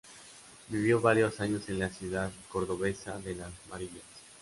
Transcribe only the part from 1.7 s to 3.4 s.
la ciudad cordobesa de